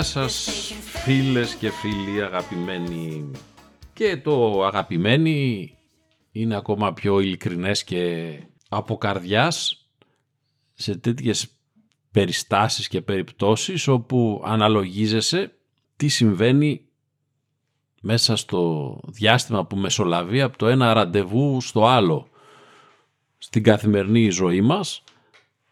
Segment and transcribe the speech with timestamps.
[0.00, 0.72] Γεια σας
[1.04, 3.30] φίλες και φίλοι αγαπημένοι.
[3.92, 5.70] Και το αγαπημένοι
[6.32, 8.32] είναι ακόμα πιο ειλικρινές και
[8.68, 9.86] από καρδιάς
[10.74, 11.48] σε τέτοιες
[12.10, 15.52] περιστάσεις και περιπτώσεις όπου αναλογίζεσαι
[15.96, 16.84] τι συμβαίνει
[18.00, 22.28] μέσα στο διάστημα που μεσολαβεί από το ένα ραντεβού στο άλλο.
[23.38, 25.02] Στην καθημερινή ζωή μας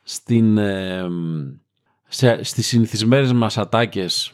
[0.02, 1.08] στην, ε,
[2.08, 4.32] σε, στις συνηθισμένες μας ατάκες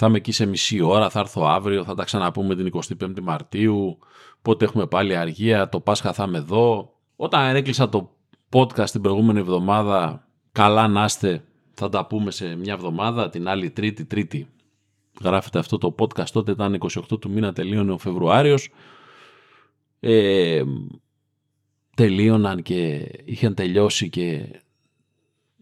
[0.00, 3.98] θα είμαι εκεί σε μισή ώρα, θα έρθω αύριο, θα τα ξαναπούμε την 25η Μαρτίου,
[4.42, 6.92] πότε έχουμε πάλι αργία, το Πάσχα θα είμαι εδώ.
[7.16, 8.10] Όταν έκλεισα το
[8.52, 11.44] podcast την προηγούμενη εβδομάδα, καλά να είστε,
[11.74, 14.48] θα τα πούμε σε μια εβδομάδα, την άλλη τρίτη, τρίτη.
[15.22, 16.78] Γράφετε αυτό το podcast, τότε ήταν
[17.10, 18.68] 28 του μήνα, τελείωνε ο Φεβρουάριος.
[20.00, 20.62] Ε,
[21.96, 24.60] τελείωναν και είχαν τελειώσει και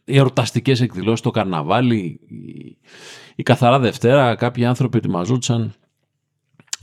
[0.08, 2.20] οι εορταστικές εκδηλώσεις, το καρναβάλι,
[3.36, 5.74] η, καθαρά Δευτέρα, κάποιοι άνθρωποι ετοιμαζόντουσαν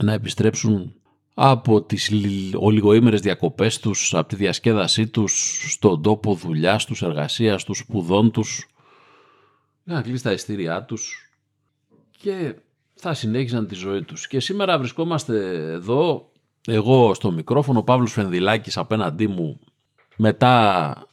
[0.02, 0.94] να επιστρέψουν
[1.34, 2.12] από τις
[2.54, 8.68] ολιγοήμερες διακοπές τους, από τη διασκέδασή τους, στον τόπο δουλειάς τους, εργασίας τους, σπουδών τους,
[9.84, 11.30] να κλείσει τα ειστήριά τους
[12.10, 12.54] και
[12.94, 14.26] θα συνέχιζαν τη ζωή τους.
[14.26, 16.30] Και σήμερα βρισκόμαστε εδώ,
[16.66, 19.60] εγώ στο μικρόφωνο, ο Παύλος Φενδυλάκης απέναντί μου,
[20.16, 21.06] μετά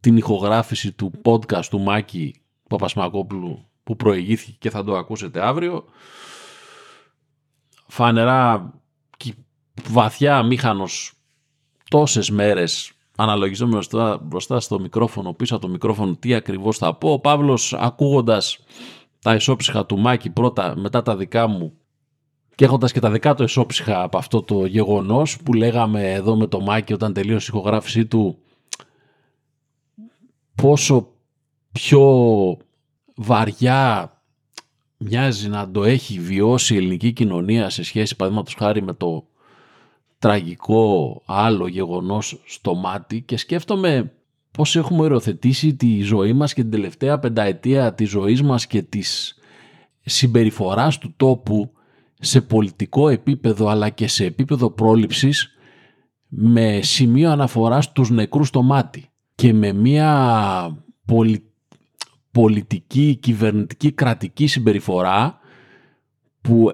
[0.00, 5.84] την ηχογράφηση του podcast του Μάκη Παπασμακόπουλου που προηγήθηκε και θα το ακούσετε αύριο.
[7.86, 8.74] Φανερά
[9.84, 11.12] βαθιά μήχανος
[11.90, 13.88] τόσες μέρες αναλογιζόμενος
[14.22, 17.12] μπροστά στο μικρόφωνο, πίσω από το μικρόφωνο τι ακριβώς θα πω.
[17.12, 18.58] Ο Παύλος ακούγοντας
[19.22, 21.72] τα ισόψυχα του Μάκη πρώτα, μετά τα δικά μου
[22.54, 26.46] και έχοντας και τα δικά του ισόψυχα από αυτό το γεγονός που λέγαμε εδώ με
[26.46, 28.38] το Μάκη όταν τελείωσε η ηχογράφησή του
[30.56, 31.08] πόσο
[31.72, 32.04] πιο
[33.14, 34.10] βαριά
[34.96, 39.26] μοιάζει να το έχει βιώσει η ελληνική κοινωνία σε σχέση παραδείγματος χάρη με το
[40.18, 43.20] τραγικό άλλο γεγονός στο μάτι.
[43.20, 44.12] Και σκέφτομαι
[44.50, 49.38] πώς έχουμε οριοθετήσει τη ζωή μας και την τελευταία πενταετία της ζωής μας και της
[50.00, 51.70] συμπεριφοράς του τόπου
[52.20, 55.50] σε πολιτικό επίπεδο αλλά και σε επίπεδο πρόληψης
[56.28, 60.84] με σημείο αναφοράς τους νεκρούς στο μάτι και με μια
[62.30, 65.38] πολιτική, κυβερνητική, κρατική συμπεριφορά
[66.40, 66.70] που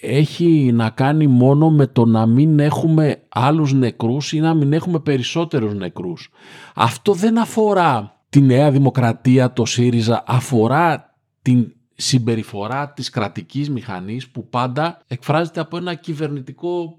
[0.00, 5.00] έχει να κάνει μόνο με το να μην έχουμε άλλους νεκρούς ή να μην έχουμε
[5.00, 6.30] περισσότερους νεκρούς.
[6.74, 14.48] Αυτό δεν αφορά τη Νέα Δημοκρατία, το ΣΥΡΙΖΑ, αφορά την συμπεριφορά της κρατικής μηχανής που
[14.48, 16.98] πάντα εκφράζεται από ένα κυβερνητικό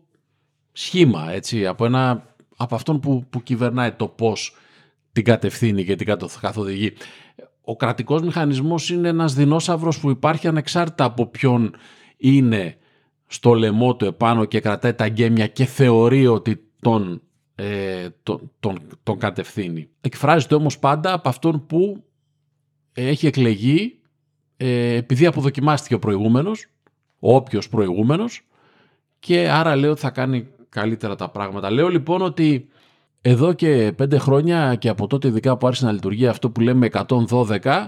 [0.72, 4.56] σχήμα, έτσι, από, ένα, από αυτόν που, που κυβερνάει το πώς
[5.24, 6.94] την κατευθύνει και την καθοδηγεί.
[7.62, 11.76] Ο κρατικός μηχανισμός είναι ένας δεινόσαυρος που υπάρχει ανεξάρτητα από ποιον
[12.18, 12.78] είναι
[13.28, 17.22] στο λαιμό του επάνω και κρατάει τα γκέμια και θεωρεί ότι τον,
[17.56, 19.90] ε, τον, τον, τον κατευθύνει.
[20.02, 22.04] Εκφράζεται όμως πάντα από αυτόν που
[22.94, 24.00] έχει εκλεγεί
[24.58, 26.66] ε, επειδή αποδοκιμάστηκε ο προηγούμενος,
[27.20, 28.48] ο όποιος προηγούμενος
[29.20, 31.72] και άρα λέω ότι θα κάνει καλύτερα τα πράγματα.
[31.72, 32.70] Λέω λοιπόν ότι
[33.22, 36.90] εδώ και πέντε χρόνια και από τότε ειδικά που άρχισε να λειτουργεί αυτό που λέμε
[36.92, 37.88] 112,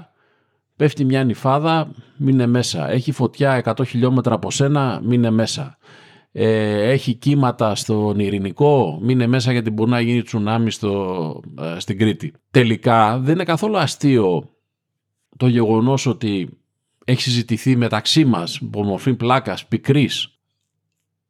[0.76, 2.90] πέφτει μια νυφάδα, μείνε μέσα.
[2.90, 5.78] Έχει φωτιά 100 χιλιόμετρα από σένα, μείνε μέσα.
[6.32, 11.98] Ε, έχει κύματα στον Ειρηνικό, μείνε μέσα γιατί μπορεί να γίνει τσουνάμι στο, ε, στην
[11.98, 12.34] Κρήτη.
[12.52, 14.50] Τελικά δεν είναι καθόλου αστείο
[15.38, 16.50] το γεγονός ότι
[17.06, 20.40] έχει συζητηθεί μεταξύ μας, από μορφή πλάκας, πικρής,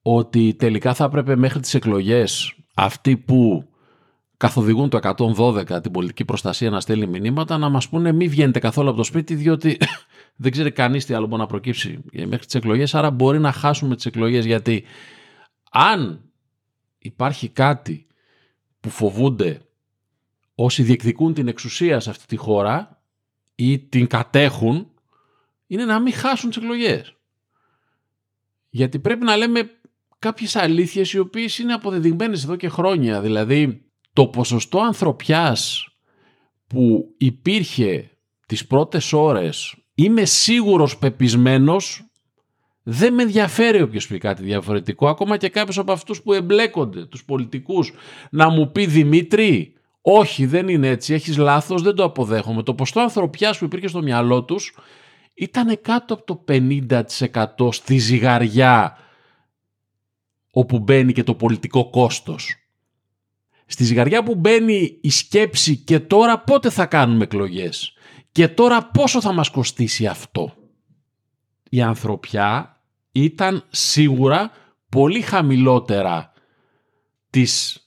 [0.01, 3.65] ότι τελικά θα έπρεπε μέχρι τις εκλογές αυτοί που
[4.41, 8.87] καθοδηγούν το 112 την πολιτική προστασία να στέλνει μηνύματα να μας πούνε μη βγαίνετε καθόλου
[8.87, 9.77] από το σπίτι διότι
[10.43, 13.95] δεν ξέρει κανείς τι άλλο μπορεί να προκύψει μέχρι τις εκλογές άρα μπορεί να χάσουμε
[13.95, 14.83] τις εκλογές γιατί
[15.71, 16.21] αν
[16.97, 18.07] υπάρχει κάτι
[18.79, 19.61] που φοβούνται
[20.55, 23.03] όσοι διεκδικούν την εξουσία σε αυτή τη χώρα
[23.55, 24.91] ή την κατέχουν
[25.67, 27.15] είναι να μην χάσουν τις εκλογές.
[28.69, 29.69] Γιατί πρέπει να λέμε
[30.19, 33.21] κάποιες αλήθειες οι οποίες είναι αποδεδειγμένες εδώ και χρόνια.
[33.21, 35.87] Δηλαδή το ποσοστό ανθρωπιάς
[36.67, 38.09] που υπήρχε
[38.45, 42.05] τις πρώτες ώρες είμαι σίγουρος πεπισμένος
[42.83, 45.07] δεν με ενδιαφέρει όποιος πει κάτι διαφορετικό.
[45.07, 47.93] Ακόμα και κάποιος από αυτούς που εμπλέκονται τους πολιτικούς
[48.31, 52.99] να μου πει Δημήτρη όχι δεν είναι έτσι έχεις λάθος δεν το αποδέχομαι το ποσοστό
[52.99, 54.75] ανθρωπιάς που υπήρχε στο μυαλό τους
[55.33, 58.97] ήταν κάτω από το 50% στη ζυγαριά
[60.51, 62.60] όπου μπαίνει και το πολιτικό κόστος
[63.71, 67.93] στη ζυγαριά που μπαίνει η σκέψη και τώρα πότε θα κάνουμε εκλογές.
[68.31, 70.53] Και τώρα πόσο θα μας κοστίσει αυτό.
[71.69, 72.81] η ανθρωπιά
[73.11, 74.51] ήταν σίγουρα
[74.89, 76.33] πολύ χαμηλότερα
[77.29, 77.85] της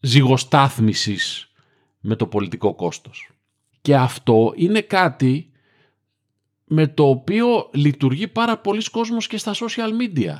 [0.00, 1.52] ζυγοστάθμισης
[2.00, 3.30] με το πολιτικό κόστος.
[3.80, 5.50] Και αυτό είναι κάτι
[6.64, 10.34] με το οποίο λειτουργεί πάρα πολλοί κόσμος και στα social media.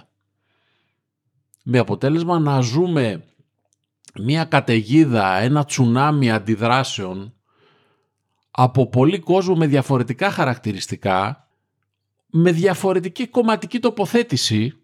[1.63, 3.25] Με αποτέλεσμα να ζούμε
[4.23, 7.35] μια καταιγίδα, ένα τσουνάμι αντιδράσεων
[8.51, 11.49] από πολλοί κόσμο με διαφορετικά χαρακτηριστικά,
[12.27, 14.79] με διαφορετική κομματική τοποθέτηση.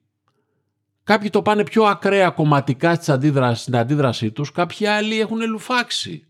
[1.05, 2.95] Κάποιοι το πάνε πιο ακραία κομματικά
[3.55, 6.27] στην αντίδρασή τους, κάποιοι άλλοι έχουν λουφάξει.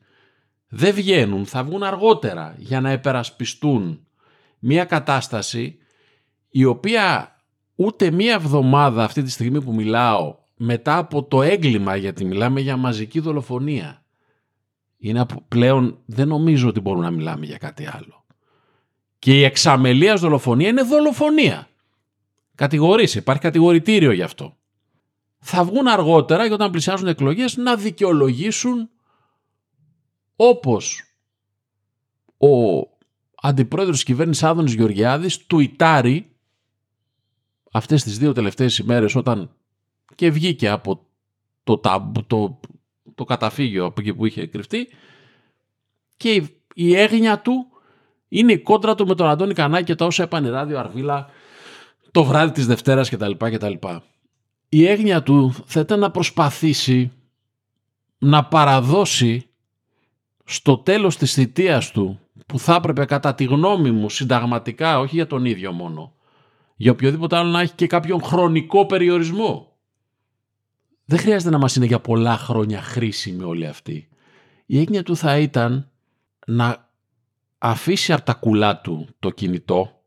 [0.69, 4.07] Δεν βγαίνουν, θα βγουν αργότερα για να επερασπιστούν
[4.59, 5.79] μια κατάσταση
[6.49, 7.37] η οποία
[7.75, 12.77] ούτε μία εβδομάδα αυτή τη στιγμή που μιλάω μετά από το έγκλημα γιατί μιλάμε για
[12.77, 14.03] μαζική δολοφονία
[15.05, 18.25] είναι πλέον δεν νομίζω ότι μπορούμε να μιλάμε για κάτι άλλο.
[19.19, 21.69] Και η εξαμελίας δολοφονία είναι δολοφονία.
[22.55, 24.57] Κατηγορήσει, υπάρχει κατηγορητήριο γι' αυτό.
[25.39, 28.91] Θα βγουν αργότερα και όταν πλησιάζουν εκλογές να δικαιολογήσουν
[30.37, 31.03] όπως
[32.39, 32.49] ο
[33.35, 36.37] αντιπρόεδρος της κυβέρνησης Άδωνης Γεωργιάδης του Ιτάρη
[37.73, 39.57] αυτές τις δύο τελευταίες ημέρες όταν
[40.15, 41.07] και βγήκε από
[41.65, 41.81] το,
[42.27, 42.61] το,
[43.15, 44.89] το καταφύγιο από εκεί που είχε κρυφτεί
[46.17, 47.67] και η, η έγνοια του
[48.29, 51.31] είναι η κόντρα του με τον Αντώνη Κανάκη και τα όσα έπανε ράδιο Αρβίλα
[52.11, 53.31] το βράδυ της Δευτέρας κτλ.
[53.39, 53.73] κτλ.
[54.69, 57.13] Η έγνοια του θα ήταν να προσπαθήσει
[58.19, 59.47] να παραδώσει
[60.45, 65.27] στο τέλος της θητείας του που θα έπρεπε κατά τη γνώμη μου συνταγματικά, όχι για
[65.27, 66.13] τον ίδιο μόνο,
[66.77, 69.72] για οποιοδήποτε άλλο να έχει και κάποιον χρονικό περιορισμό
[71.13, 74.09] δεν χρειάζεται να μας είναι για πολλά χρόνια χρήσιμη όλη αυτή.
[74.67, 75.91] Η έγνοια του θα ήταν
[76.47, 76.89] να
[77.59, 80.03] αφήσει από τα κουλά του το κινητό,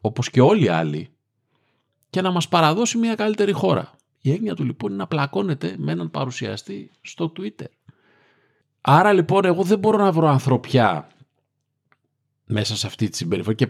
[0.00, 1.10] όπως και όλοι οι άλλοι,
[2.10, 3.90] και να μας παραδώσει μια καλύτερη χώρα.
[4.20, 7.70] Η έγνοια του λοιπόν είναι να πλακώνεται με έναν παρουσιαστή στο Twitter.
[8.80, 11.08] Άρα λοιπόν εγώ δεν μπορώ να βρω ανθρωπιά
[12.44, 13.68] μέσα σε αυτή τη συμπεριφορά και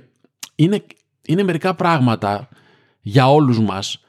[0.54, 0.84] είναι,
[1.22, 2.48] είναι μερικά πράγματα
[3.00, 4.04] για όλους μας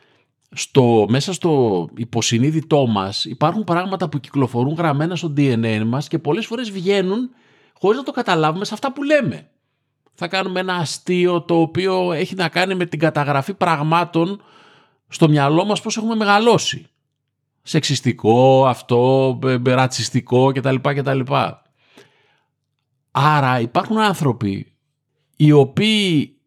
[0.54, 6.46] στο, μέσα στο υποσυνείδητό μας υπάρχουν πράγματα που κυκλοφορούν γραμμένα στο DNA μας και πολλές
[6.46, 7.30] φορές βγαίνουν
[7.74, 9.50] χωρίς να το καταλάβουμε σε αυτά που λέμε.
[10.14, 14.42] Θα κάνουμε ένα αστείο το οποίο έχει να κάνει με την καταγραφή πραγμάτων
[15.08, 16.86] στο μυαλό μας πώς έχουμε μεγαλώσει.
[17.62, 20.76] Σεξιστικό, αυτό, ρατσιστικό κτλ.
[20.82, 21.20] κτλ.
[23.12, 24.74] Άρα υπάρχουν άνθρωποι
[25.36, 26.41] οι οποίοι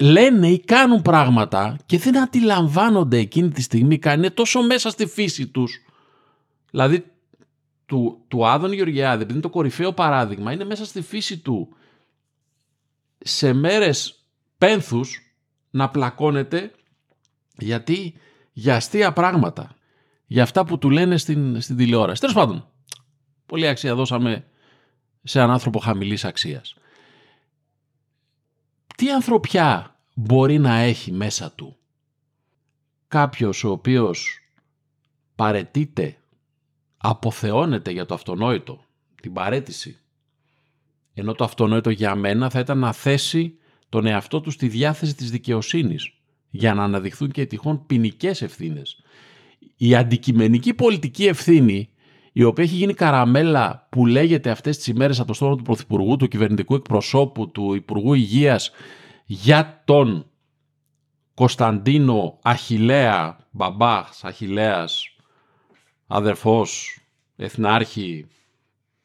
[0.00, 5.06] λένε ή κάνουν πράγματα και δεν αντιλαμβάνονται εκείνη τη στιγμή καν, είναι τόσο μέσα στη
[5.06, 5.84] φύση τους.
[6.70, 7.04] Δηλαδή
[7.86, 11.76] του, του Άδων Γεωργιάδη, επειδή είναι το κορυφαίο παράδειγμα, είναι μέσα στη φύση του
[13.18, 14.24] σε μέρες
[14.58, 15.34] πένθους
[15.70, 16.70] να πλακώνεται
[17.56, 18.14] γιατί
[18.52, 19.76] για αστεία πράγματα,
[20.26, 22.20] για αυτά που του λένε στην, στην τηλεόραση.
[22.20, 22.68] Τέλος πάντων,
[23.46, 24.44] πολύ αξία δώσαμε
[25.22, 26.74] σε έναν άνθρωπο χαμηλής αξίας
[29.00, 31.76] τι ανθρωπιά μπορεί να έχει μέσα του;
[33.08, 34.38] Κάποιος ο οποίος
[35.34, 36.16] παρετείται,
[36.96, 38.84] αποθεώνεται για το αυτονόητο,
[39.22, 39.98] την παρέτηση.
[41.14, 45.30] Ενώ το αυτονόητο για μένα θα ήταν να θέσει τον εαυτό του στη διάθεση της
[45.30, 46.12] δικαιοσύνης
[46.50, 49.02] για να αναδειχθούν και τυχόν ποινικές ευθύνες.
[49.76, 51.89] Η αντικειμενική πολιτική ευθύνη
[52.32, 56.16] η οποία έχει γίνει καραμέλα που λέγεται αυτές τις ημέρες από το στόμα του Πρωθυπουργού,
[56.16, 58.70] του κυβερνητικού εκπροσώπου, του Υπουργού Υγείας
[59.26, 60.30] για τον
[61.34, 65.16] Κωνσταντίνο Αχιλέα, μπαμπάς Αχιλέας,
[66.06, 67.00] αδερφός,
[67.36, 68.26] εθνάρχη,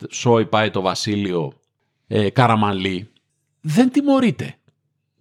[0.10, 1.54] σόι πάει το βασίλειο,
[2.08, 3.10] ε, Καραμαλή,
[3.62, 4.58] δεν τιμωρείται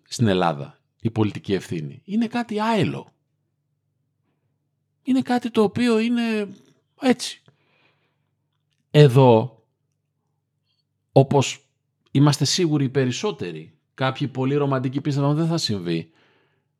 [0.02, 2.02] στην Ελλάδα η πολιτική ευθύνη.
[2.04, 3.12] Είναι κάτι άελο.
[5.02, 6.48] Είναι κάτι το οποίο είναι
[7.00, 7.42] έτσι.
[8.96, 9.62] Εδώ,
[11.12, 11.66] όπως
[12.10, 16.10] είμαστε σίγουροι οι περισσότεροι, κάποιοι πολύ ρομαντικοί πίστευαν ότι δεν θα συμβεί,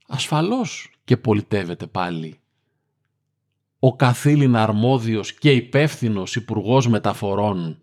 [0.07, 2.41] ασφαλώς και πολιτεύεται πάλι.
[3.79, 7.79] Ο καθήλυνα αρμόδιος και υπεύθυνος υπουργός Μεταφορών,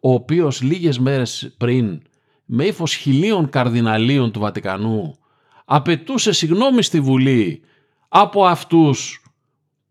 [0.00, 2.02] ο οποίος λίγες μέρες πριν,
[2.44, 5.18] με ύφος χιλίων καρδιναλίων του Βατικανού,
[5.64, 7.62] απαιτούσε συγνώμη στη Βουλή
[8.08, 9.23] από αυτούς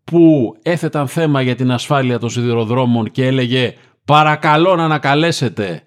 [0.04, 5.82] που έθεταν θέμα για την ασφάλεια των σιδηροδρόμων και έλεγε «Παρακαλώ να ανακαλέσετε».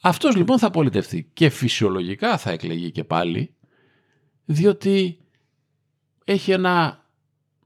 [0.00, 3.54] Αυτός λοιπόν θα πολιτευτεί και φυσιολογικά θα εκλεγεί και πάλι
[4.44, 5.18] διότι
[6.24, 7.04] έχει ένα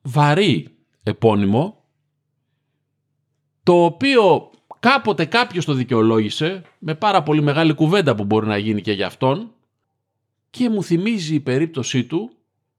[0.03, 1.85] βαρύ επώνυμο
[3.63, 8.81] το οποίο κάποτε κάποιος το δικαιολόγησε με πάρα πολύ μεγάλη κουβέντα που μπορεί να γίνει
[8.81, 9.51] και για αυτόν
[10.51, 12.31] και μου θυμίζει η περίπτωσή του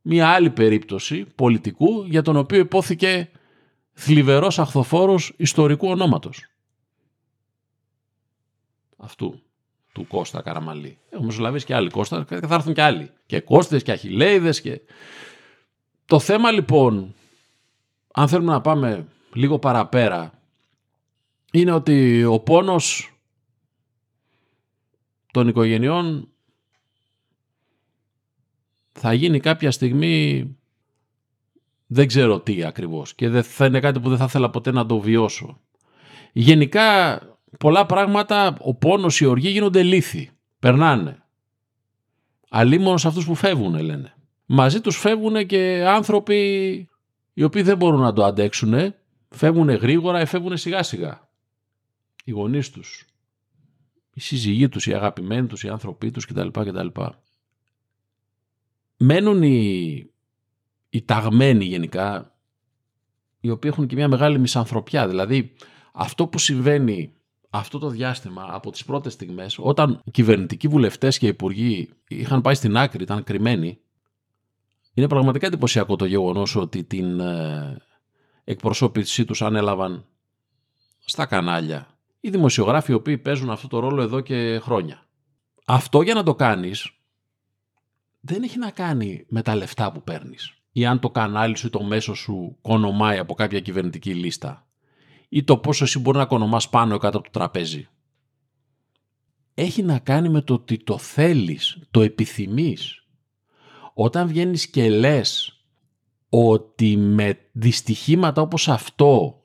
[0.10, 3.32] μια άλλη περίπτωση πολιτικού για τον οποίο υπόθηκε
[3.94, 6.46] θλιβερός αχθοφόρος ιστορικού ονόματος.
[8.98, 9.42] Αυτού
[9.92, 10.98] του Κώστα Καραμαλή.
[11.10, 13.12] Έχουμε ζωλαβήσει και άλλοι Κώστα και θα έρθουν και άλλοι.
[13.26, 14.82] Και Κώστες και Αχιλέιδες και...
[16.06, 17.14] Το θέμα λοιπόν,
[18.14, 20.40] αν θέλουμε να πάμε λίγο παραπέρα,
[21.52, 23.14] είναι ότι ο πόνος
[25.32, 26.32] των οικογενειών
[29.00, 30.48] θα γίνει κάποια στιγμή
[31.88, 34.86] δεν ξέρω τι ακριβώς και δεν θα είναι κάτι που δεν θα ήθελα ποτέ να
[34.86, 35.62] το βιώσω.
[36.34, 37.20] Γενικά
[37.60, 40.30] πολλά πράγματα, ο πόνος, η οργή γίνονται λύθη.
[40.60, 41.24] Περνάνε.
[42.50, 44.13] Αλλήμον σε αυτούς που φεύγουν λένε.
[44.46, 46.39] Μαζί τους φεύγουν και άνθρωποι
[47.34, 48.94] οι οποίοι δεν μπορούν να το αντέξουν.
[49.30, 51.30] Φεύγουν γρήγορα ή φεύγουν σιγά σιγά.
[52.24, 53.06] Οι γονείς τους.
[54.13, 56.48] Οι σύζυγοί τους, οι αγαπημένοι τους, οι άνθρωποι τους κτλ.
[56.48, 56.88] κτλ.
[58.98, 60.10] Μένουν οι,
[60.89, 62.36] οι ταγμένοι γενικά,
[63.39, 65.08] οι οποίοι έχουν και μια μεγάλη μισανθρωπιά.
[65.08, 65.54] Δηλαδή
[65.94, 67.13] αυτό που συμβαίνει
[67.50, 72.77] αυτό το διάστημα από τις πρώτες στιγμές όταν κυβερνητικοί βουλευτές και υπουργοί είχαν πάει στην
[72.77, 73.80] άκρη, ήταν κρυμμένοι
[74.98, 77.77] είναι πραγματικά εντυπωσιακό το γεγονός ότι την ε,
[78.44, 80.06] εκπροσώπησή τους ανέλαβαν
[81.06, 81.88] στα κανάλια
[82.20, 85.08] οι δημοσιογράφοι οι οποίοι παίζουν αυτό το ρόλο εδώ και χρόνια.
[85.66, 86.92] Αυτό για να το κάνεις
[88.20, 91.70] δεν έχει να κάνει με τα λεφτά που παίρνεις ή αν το κανάλι σου ή
[91.70, 94.68] το μέσο σου κονομάει από κάποια κυβερνητική λίστα
[95.30, 97.88] ή το πόσο εσύ μπορεί να κονομάς πάνω κάτω από το τραπέζι.
[99.54, 103.06] Έχει να κάνει με το ότι το θέλεις, το επιθυμείς.
[103.94, 105.62] Όταν βγαίνεις και λες
[106.30, 109.42] ότι με δυστυχήματα όπως αυτό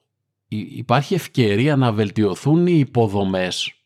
[0.49, 3.82] υπάρχει ευκαιρία να βελτιωθούν οι υποδομές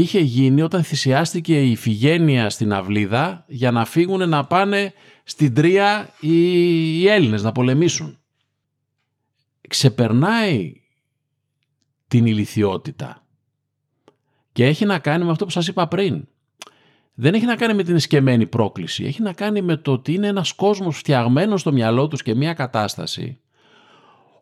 [0.00, 4.92] είχε γίνει όταν θυσιάστηκε η Φιγένεια στην Αυλίδα για να φύγουν να πάνε
[5.24, 8.18] στην Τρία οι Έλληνες να πολεμήσουν.
[9.68, 10.72] Ξεπερνάει
[12.08, 13.26] την ηλικιότητα.
[14.52, 16.28] Και έχει να κάνει με αυτό που σας είπα πριν.
[17.14, 20.26] Δεν έχει να κάνει με την εσκεμμένη πρόκληση, έχει να κάνει με το ότι είναι
[20.26, 23.40] ένας κόσμος φτιαγμένος στο μυαλό τους και μια κατάσταση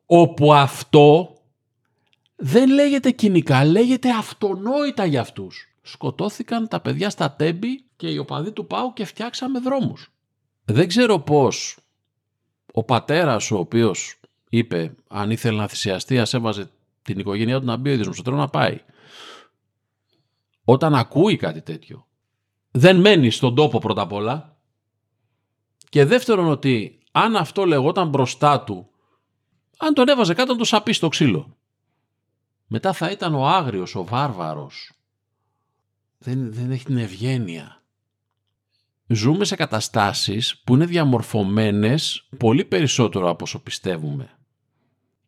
[0.06, 1.33] όπου αυτό
[2.46, 5.68] δεν λέγεται κοινικά, λέγεται αυτονόητα για αυτούς.
[5.82, 10.12] Σκοτώθηκαν τα παιδιά στα τέμπη και οι οπαδοί του Πάου και φτιάξαμε δρόμους.
[10.64, 11.78] Δεν ξέρω πώς
[12.72, 16.70] ο πατέρας ο οποίος είπε αν ήθελε να θυσιαστεί, ας έβαζε
[17.02, 18.80] την οικογένειά του να μπει ο ίδιος στο να πάει.
[20.64, 22.06] Όταν ακούει κάτι τέτοιο,
[22.70, 24.56] δεν μένει στον τόπο πρώτα απ' όλα
[25.88, 28.88] και δεύτερον ότι αν αυτό λεγόταν μπροστά του,
[29.78, 31.56] αν τον έβαζε κάτω να το σαπεί στο ξύλο.
[32.76, 34.92] Μετά θα ήταν ο άγριος, ο βάρβαρος.
[36.18, 37.82] Δεν, δεν έχει την ευγένεια.
[39.06, 44.38] Ζούμε σε καταστάσεις που είναι διαμορφωμένες πολύ περισσότερο από όσο πιστεύουμε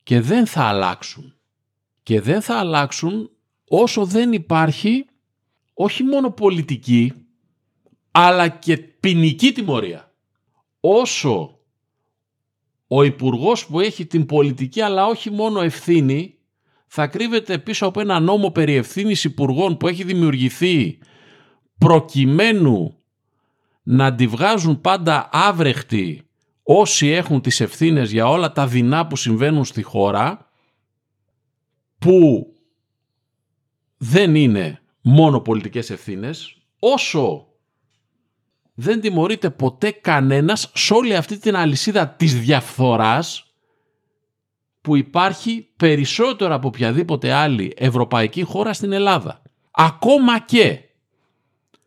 [0.02, 1.34] και δεν θα αλλάξουν.
[2.02, 3.30] Και δεν θα αλλάξουν
[3.68, 5.06] όσο δεν υπάρχει
[5.74, 7.12] όχι μόνο πολιτική,
[8.10, 10.14] αλλά και ποινική τιμωρία.
[10.80, 11.58] Όσο
[12.86, 16.35] ο υπουργός που έχει την πολιτική αλλά όχι μόνο ευθύνη
[16.86, 20.98] θα κρύβεται πίσω από ένα νόμο περί ευθύνης υπουργών που έχει δημιουργηθεί
[21.78, 22.96] προκειμένου
[23.82, 26.28] να τη βγάζουν πάντα άβρεχτοι
[26.62, 30.50] όσοι έχουν τις ευθύνες για όλα τα δεινά που συμβαίνουν στη χώρα
[31.98, 32.46] που
[33.96, 37.46] δεν είναι μόνο πολιτικές ευθύνες όσο
[38.74, 43.45] δεν τιμωρείται ποτέ κανένας σε όλη αυτή την αλυσίδα της διαφθοράς
[44.86, 49.42] που υπάρχει περισσότερο από οποιαδήποτε άλλη ευρωπαϊκή χώρα στην Ελλάδα.
[49.70, 50.80] Ακόμα και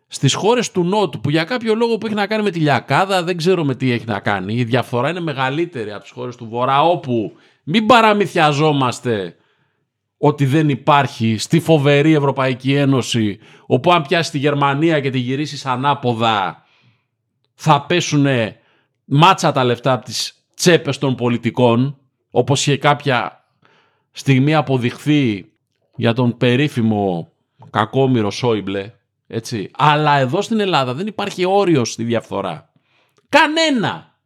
[0.08, 3.24] στις χώρες του Νότου που για κάποιο λόγο που έχει να κάνει με τη Λιακάδα
[3.24, 4.54] δεν ξέρω με τι έχει να κάνει.
[4.54, 7.32] Η διαφθορά είναι μεγαλύτερη από τις χώρες του Βορρά όπου
[7.64, 9.36] μην παραμυθιαζόμαστε
[10.18, 15.66] ότι δεν υπάρχει στη φοβερή Ευρωπαϊκή Ένωση όπου αν πιάσει τη Γερμανία και τη γυρίσεις
[15.66, 16.66] ανάποδα
[17.54, 18.28] θα πέσουν
[19.06, 22.00] μάτσα τα λεφτά από τις τσέπες των πολιτικών
[22.32, 23.46] όπως είχε κάποια
[24.12, 25.52] στιγμή αποδειχθεί
[25.96, 27.32] για τον περίφημο
[27.70, 28.94] κακόμοιρο Σόιμπλε
[29.28, 29.72] έτσι.
[29.78, 32.72] Αλλά εδώ στην Ελλάδα δεν υπάρχει όριο στη διαφθορά.
[33.30, 34.18] Κανένα.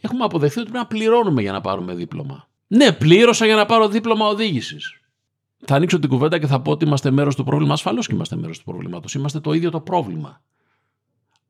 [0.00, 2.48] Έχουμε αποδεχθεί ότι πρέπει να πληρώνουμε για να πάρουμε δίπλωμα.
[2.66, 5.00] Ναι, πλήρωσα για να πάρω δίπλωμα οδήγησης.
[5.64, 7.72] Θα ανοίξω την κουβέντα και θα πω ότι είμαστε μέρος του πρόβλημα.
[7.72, 9.14] Ασφαλώς και είμαστε μέρος του προβλήματος.
[9.14, 10.42] Είμαστε το ίδιο το πρόβλημα.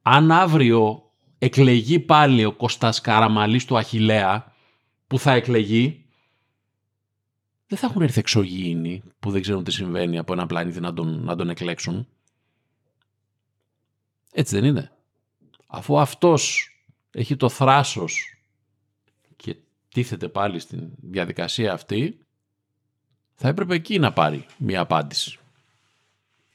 [0.02, 1.02] Αν αύριο
[1.38, 4.52] εκλεγεί πάλι ο Κωστά Καραμαλής του Αχηλέα,
[5.06, 6.04] που θα εκλεγεί,
[7.66, 11.24] δεν θα έχουν έρθει εξωγήινοι που δεν ξέρουν τι συμβαίνει από ένα πλανήτη να τον,
[11.24, 12.08] να τον εκλέξουν
[14.32, 14.90] Έτσι δεν είναι.
[15.66, 16.70] Αφού αυτός
[17.10, 18.38] έχει το θράσος
[19.36, 19.56] και
[19.88, 22.18] τίθεται πάλι στην διαδικασία αυτή,
[23.34, 25.38] θα έπρεπε εκεί να πάρει μια απάντηση.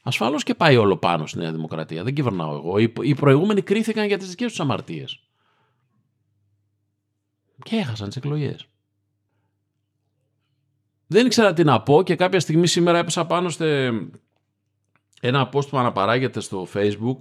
[0.04, 2.04] Ασφαλώς και πάει όλο πάνω στη Νέα Δημοκρατία.
[2.04, 2.78] Δεν κυβερνάω εγώ.
[3.02, 5.20] Οι προηγούμενοι κρίθηκαν για τις δικές τους αμαρτίες.
[7.64, 8.66] Και έχασαν τις εκλογές.
[11.08, 13.88] Δεν ήξερα τι να πω και κάποια στιγμή σήμερα έπεσα πάνω σε
[15.22, 17.18] ένα post που αναπαράγεται στο facebook.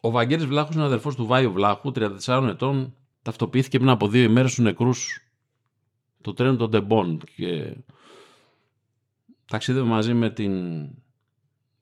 [0.00, 4.52] Ο Βαγγέλης Βλάχος είναι αδερφός του Βάιου Βλάχου, 34 ετών, ταυτοποιήθηκε πριν από δύο ημέρες
[4.52, 5.20] στους νεκρούς
[6.20, 7.76] το τρένο των Ντεμπών και
[9.46, 10.86] ταξίδευε μαζί με την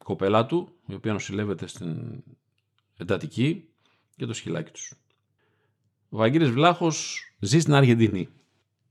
[0.04, 2.23] κοπέλα του, η οποία νοσηλεύεται στην
[2.97, 3.69] εντατική
[4.16, 4.93] και το σκυλάκι τους.
[6.14, 8.28] Ο Βαγγέλης Βλάχος ζει στην Αργεντινή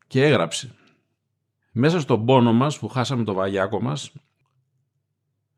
[0.07, 0.75] και έγραψε
[1.71, 4.11] μέσα στον πόνο μας που χάσαμε το βαγιάκο μας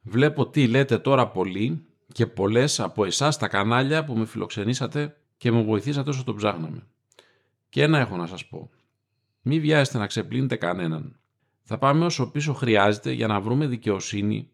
[0.02, 5.52] βλέπω τι λέτε τώρα πολύ και πολλές από εσάς τα κανάλια που με φιλοξενήσατε και
[5.52, 6.88] με βοηθήσατε όσο το ψάχναμε.
[7.70, 8.70] Και ένα έχω να σας πω.
[9.42, 11.20] Μη βιάζεστε να ξεπλύνετε κανέναν.
[11.62, 14.50] Θα πάμε όσο πίσω χρειάζεται για να βρούμε δικαιοσύνη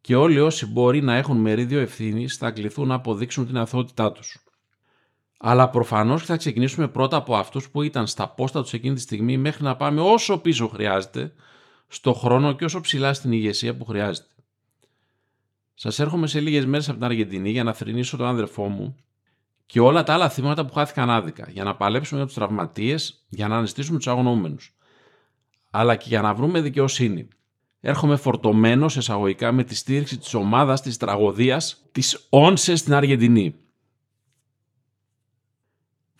[0.00, 4.42] και όλοι όσοι μπορεί να έχουν μερίδιο ευθύνης θα κληθούν να αποδείξουν την αθωότητά τους.
[5.44, 9.36] Αλλά προφανώς θα ξεκινήσουμε πρώτα από αυτούς που ήταν στα πόστα τους εκείνη τη στιγμή
[9.36, 11.32] μέχρι να πάμε όσο πίσω χρειάζεται,
[11.88, 14.28] στο χρόνο και όσο ψηλά στην ηγεσία που χρειάζεται.
[15.74, 18.96] Σας έρχομαι σε λίγες μέρες από την Αργεντινή για να θρυνήσω τον άνδρεφό μου
[19.66, 23.48] και όλα τα άλλα θύματα που χάθηκαν άδικα, για να παλέψουμε για τους τραυματίες, για
[23.48, 24.76] να αναστήσουμε τους αγνοούμενους.
[25.70, 27.28] Αλλά και για να βρούμε δικαιοσύνη.
[27.80, 33.61] Έρχομαι φορτωμένος εισαγωγικά με τη στήριξη της ομάδας της τραγωδίας της Όνσε στην Αργεντινή.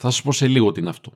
[0.04, 1.12] Θα σα πω σε λίγο τι είναι αυτό.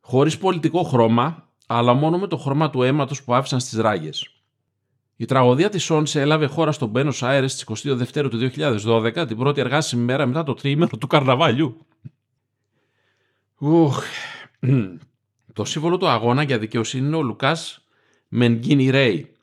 [0.00, 4.42] Χωρίς πολιτικό χρώμα, αλλά μόνο με το χρώμα του αίματος που άφησαν στις ράγες.
[5.16, 9.60] Η τραγωδία της Σόνσε έλαβε χώρα στον Μπένο Άιρε στις 22 του 2012, την πρώτη
[9.60, 11.86] εργάσιμη μέρα μετά το τρίμηνο του καρναβάλιου.
[13.58, 14.04] Ουχ.
[15.52, 17.84] Το σύμβολο του αγώνα για δικαιοσύνη είναι ο Λουκάς
[18.28, 19.34] Μενγκίνι Ρέι.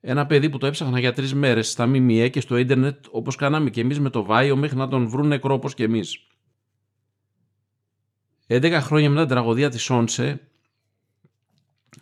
[0.00, 3.70] Ένα παιδί που το έψαχνα για τρεις μέρες στα ΜΜΕ και στο ίντερνετ όπως κάναμε
[3.70, 6.26] και εμείς με το Βάιο μέχρι να τον βρουν νεκρό όπως και εμείς.
[8.46, 10.40] 11 χρόνια μετά την τραγωδία της Σόνσε,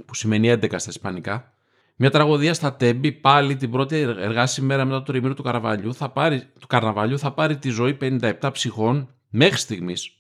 [0.07, 1.53] που σημαίνει 11 στα ισπανικά,
[1.97, 6.11] μια τραγωδία στα Τέμπη, πάλι την πρώτη εργάσιμη μέρα μετά το ρημίρο του, καρναβαλιού, θα
[6.11, 10.15] πάρει, του καρναβαλιού θα πάρει τη ζωή 57 ψυχών μέχρι στιγμής.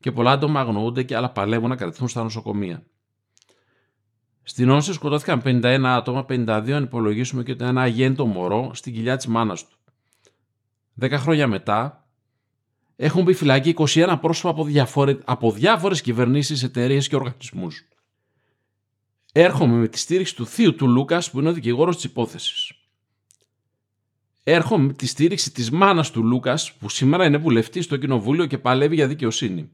[0.00, 2.82] Και πολλά άτομα αγνοούνται και άλλα παλεύουν να κρατηθούν στα νοσοκομεία.
[4.42, 9.26] Στην Όνσε σκοτώθηκαν 51 άτομα, 52 αν υπολογίσουμε και ένα αγέντο μωρό στην κοιλιά της
[9.26, 9.76] μάνας του.
[10.94, 12.05] Δέκα χρόνια μετά,
[12.96, 15.18] έχουν μπει φυλακή 21 πρόσωπα από, διαφορε...
[15.24, 17.88] από διάφορες κυβερνήσεις, εταιρείες και οργανισμούς.
[19.32, 22.72] Έρχομαι με τη στήριξη του θείου του Λούκας που είναι ο δικηγόρος της υπόθεσης.
[24.42, 28.58] Έρχομαι με τη στήριξη της μάνας του Λούκας που σήμερα είναι βουλευτής στο κοινοβούλιο και
[28.58, 29.70] παλεύει για δικαιοσύνη.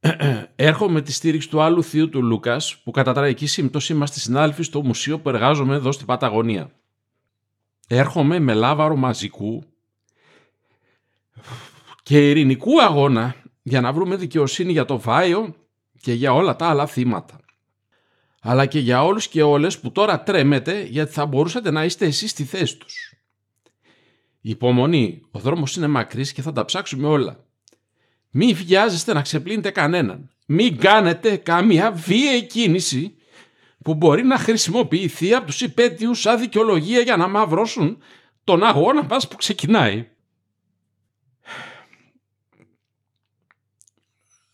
[0.56, 4.62] Έρχομαι με τη στήριξη του άλλου θείου του Λούκας που κατά τραγική σύμπτωση είμαστε συνάδελφοι
[4.62, 6.70] στο μουσείο που εργάζομαι εδώ στην Παταγωνία.
[7.88, 9.64] Έρχομαι με λάβαρο μαζικού
[12.02, 15.54] και ειρηνικού αγώνα για να βρούμε δικαιοσύνη για το Βάιο
[16.00, 17.38] και για όλα τα άλλα θύματα.
[18.40, 22.30] Αλλά και για όλους και όλες που τώρα τρέμετε γιατί θα μπορούσατε να είστε εσείς
[22.30, 23.14] στη θέση τους.
[24.40, 27.44] Υπομονή, ο δρόμος είναι μακρύς και θα τα ψάξουμε όλα.
[28.30, 30.30] Μη βιάζεστε να ξεπλύνετε κανέναν.
[30.46, 33.16] Μην κάνετε καμία βίαιη κίνηση
[33.84, 37.98] που μπορεί να χρησιμοποιηθεί από τους υπέτειους σαν δικαιολογία για να μαυρώσουν
[38.44, 40.08] τον αγώνα μας που ξεκινάει.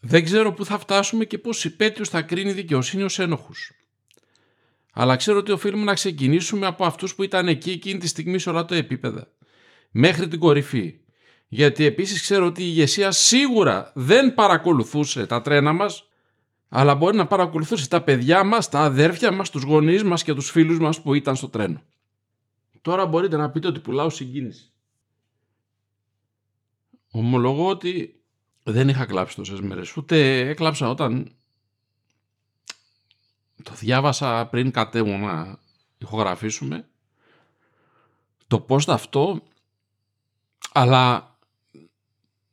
[0.00, 3.72] Δεν ξέρω πού θα φτάσουμε και πώς υπέτειους θα κρίνει η δικαιοσύνη ως ένοχους.
[4.92, 8.50] Αλλά ξέρω ότι οφείλουμε να ξεκινήσουμε από αυτούς που ήταν εκεί εκείνη τη στιγμή σε
[8.50, 9.28] όλα τα επίπεδα.
[9.90, 11.00] Μέχρι την κορυφή.
[11.48, 16.08] Γιατί επίσης ξέρω ότι η ηγεσία σίγουρα δεν παρακολουθούσε τα τρένα μας,
[16.68, 20.50] αλλά μπορεί να παρακολουθούσε τα παιδιά μας, τα αδέρφια μας, τους γονείς μας και τους
[20.50, 21.82] φίλους μας που ήταν στο τρένο.
[22.82, 24.72] Τώρα μπορείτε να πείτε ότι πουλάω συγκίνηση.
[27.10, 28.19] Ομολογώ ότι
[28.62, 29.96] δεν είχα κλάψει τόσες μέρες.
[29.96, 31.32] Ούτε έκλαψα όταν
[33.62, 35.58] το διάβασα πριν κατέβω να
[35.98, 36.88] ηχογραφήσουμε.
[38.46, 39.42] Το πώς αυτό,
[40.72, 41.36] αλλά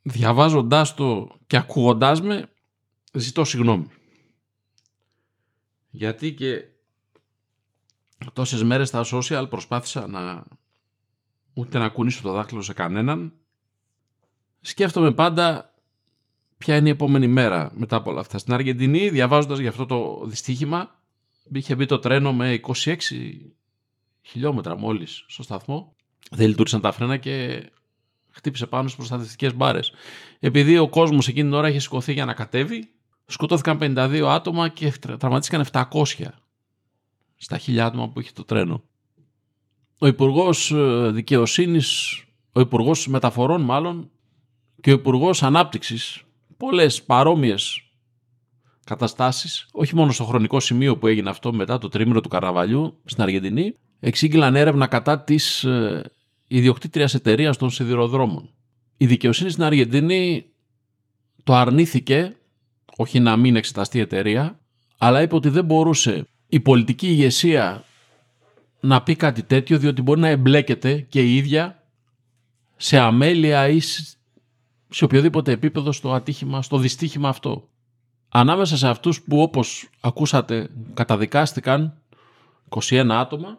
[0.02, 2.52] διαβάζοντάς το και ακούγοντάς με,
[3.12, 3.90] ζητώ συγγνώμη.
[5.90, 6.64] Γιατί και
[8.32, 10.44] τόσες μέρες στα social προσπάθησα να
[11.54, 13.32] ούτε να κουνήσω το δάχτυλο σε κανέναν.
[14.60, 15.74] Σκέφτομαι πάντα
[16.58, 18.38] ποια είναι η επόμενη μέρα μετά από όλα αυτά.
[18.38, 21.00] Στην Αργεντινή, διαβάζοντας για αυτό το δυστύχημα,
[21.52, 22.96] είχε μπει το τρένο με 26
[24.22, 25.96] χιλιόμετρα μόλις στο σταθμό
[26.30, 27.66] δεν λειτουργήσαν τα φρένα και
[28.30, 29.92] χτύπησε πάνω στις προστατευτικές μπάρες.
[30.38, 32.90] Επειδή ο κόσμος εκείνη την ώρα είχε σηκωθεί για να κατέβει,
[33.26, 36.04] σκοτώθηκαν 52 άτομα και τραυματίστηκαν 700
[37.36, 38.82] στα χιλιά άτομα που είχε το τρένο.
[39.98, 44.10] Ο Υπουργός ε, Δικαιοσύνης, ο Υπουργός Μεταφορών μάλλον
[44.80, 46.22] και ο Υπουργός Ανάπτυξης,
[46.58, 47.82] πολλές παρόμοιες
[48.84, 53.22] καταστάσεις, όχι μόνο στο χρονικό σημείο που έγινε αυτό μετά το τρίμηνο του Καραβαλιού στην
[53.22, 56.10] Αργεντινή, εξήγηλαν έρευνα κατά της ε,
[56.48, 58.50] ιδιοκτήτριας εταιρείας των σιδηροδρόμων.
[58.96, 60.44] Η δικαιοσύνη στην Αργεντινή
[61.44, 62.36] το αρνήθηκε,
[62.96, 64.58] όχι να μην εξεταστεί η εταιρεία,
[64.98, 67.84] αλλά είπε ότι δεν μπορούσε η πολιτική ηγεσία
[68.80, 71.82] να πει κάτι τέτοιο διότι μπορεί να εμπλέκεται και η ίδια
[72.76, 73.80] σε αμέλεια ή
[74.88, 77.68] σε οποιοδήποτε επίπεδο στο ατύχημα, στο δυστύχημα αυτό.
[78.28, 82.02] Ανάμεσα σε αυτούς που όπως ακούσατε καταδικάστηκαν
[82.68, 83.58] 21 άτομα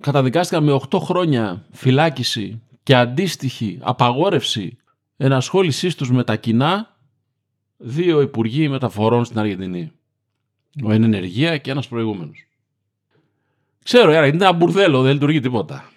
[0.00, 4.76] καταδικάστηκαν με 8 χρόνια φυλάκιση και αντίστοιχη απαγόρευση
[5.16, 6.96] ενασχόλησής τους με τα κοινά
[7.76, 9.92] δύο Υπουργοί Μεταφορών στην Αργεντινή.
[10.82, 12.46] Ο εν ενεργεία και ένας προηγούμενος.
[13.82, 15.90] Ξέρω, είναι ένα μπουρδέλο, δεν λειτουργεί τίποτα.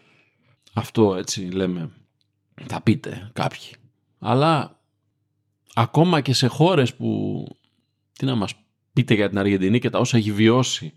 [0.74, 1.90] Αυτό έτσι λέμε.
[2.68, 3.76] Θα πείτε κάποιοι.
[4.20, 4.80] Αλλά
[5.74, 7.46] ακόμα και σε χώρες που,
[8.14, 8.54] τι να μας
[8.94, 10.94] πείτε για την Αργεντινή και τα όσα έχει βιώσει,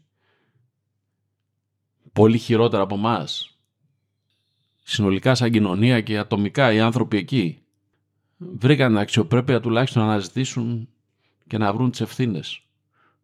[2.12, 3.56] πολύ χειρότερα από εμάς.
[4.82, 7.62] συνολικά σαν κοινωνία και ατομικά οι άνθρωποι εκεί,
[8.36, 10.88] βρήκαν αξιοπρέπεια τουλάχιστον να αναζητήσουν
[11.46, 12.62] και να βρουν τις ευθύνες.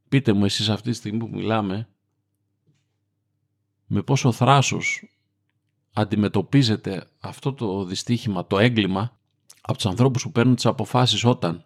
[0.09, 1.88] Πείτε μου εσείς αυτή τη στιγμή που μιλάμε,
[3.87, 5.17] με πόσο θράσος
[5.92, 9.18] αντιμετωπίζετε αυτό το δυστύχημα, το έγκλημα
[9.61, 11.64] από τους ανθρώπους που παίρνουν τις αποφάσεις όταν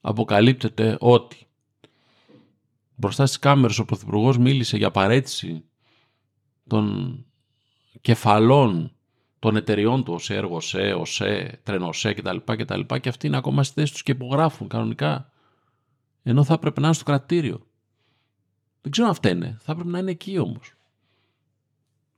[0.00, 1.46] αποκαλύπτεται ότι
[2.94, 5.64] μπροστά στις κάμερες ο Πρωθυπουργός μίλησε για παρέτηση
[6.66, 7.16] των
[8.00, 8.92] κεφαλών
[9.38, 12.36] των εταιριών του, ΟΣΕ, ΕΡΓΟΣΕ, ΟΣΕ, ΤΡΕΝΟΣΕ κτλ.
[12.44, 12.80] κτλ.
[13.00, 15.32] Και αυτοί είναι ακόμα στη θέση τους και υπογράφουν κανονικά.
[16.22, 17.66] Ενώ θα έπρεπε να είναι στο κρατήριο.
[18.80, 19.56] Δεν ξέρω αν φταίνε.
[19.60, 20.74] Θα έπρεπε να είναι εκεί όμως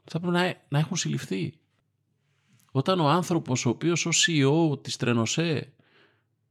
[0.04, 1.54] θα πρέπει να, να έχουν συλληφθεί.
[2.72, 5.72] Όταν ο άνθρωπος ο οποίος ως CEO της Τρενοσέ